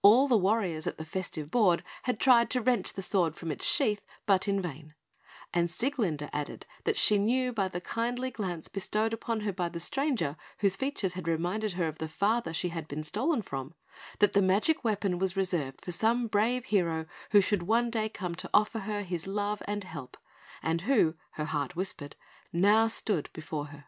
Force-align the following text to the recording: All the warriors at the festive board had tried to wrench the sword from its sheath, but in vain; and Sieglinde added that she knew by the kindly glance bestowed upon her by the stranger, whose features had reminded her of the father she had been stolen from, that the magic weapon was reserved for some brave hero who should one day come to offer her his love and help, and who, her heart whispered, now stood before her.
All 0.00 0.28
the 0.28 0.38
warriors 0.38 0.86
at 0.86 0.96
the 0.96 1.04
festive 1.04 1.50
board 1.50 1.84
had 2.04 2.18
tried 2.18 2.48
to 2.52 2.62
wrench 2.62 2.90
the 2.94 3.02
sword 3.02 3.34
from 3.36 3.52
its 3.52 3.66
sheath, 3.66 4.00
but 4.24 4.48
in 4.48 4.62
vain; 4.62 4.94
and 5.52 5.70
Sieglinde 5.70 6.30
added 6.32 6.64
that 6.84 6.96
she 6.96 7.18
knew 7.18 7.52
by 7.52 7.68
the 7.68 7.78
kindly 7.82 8.30
glance 8.30 8.68
bestowed 8.68 9.12
upon 9.12 9.40
her 9.40 9.52
by 9.52 9.68
the 9.68 9.78
stranger, 9.78 10.38
whose 10.60 10.74
features 10.74 11.12
had 11.12 11.28
reminded 11.28 11.72
her 11.72 11.86
of 11.86 11.98
the 11.98 12.08
father 12.08 12.54
she 12.54 12.70
had 12.70 12.88
been 12.88 13.04
stolen 13.04 13.42
from, 13.42 13.74
that 14.20 14.32
the 14.32 14.40
magic 14.40 14.84
weapon 14.84 15.18
was 15.18 15.36
reserved 15.36 15.82
for 15.84 15.92
some 15.92 16.28
brave 16.28 16.64
hero 16.64 17.04
who 17.32 17.42
should 17.42 17.64
one 17.64 17.90
day 17.90 18.08
come 18.08 18.34
to 18.34 18.48
offer 18.54 18.78
her 18.78 19.02
his 19.02 19.26
love 19.26 19.62
and 19.66 19.84
help, 19.84 20.16
and 20.62 20.80
who, 20.88 21.14
her 21.32 21.44
heart 21.44 21.76
whispered, 21.76 22.16
now 22.54 22.88
stood 22.88 23.28
before 23.34 23.66
her. 23.66 23.84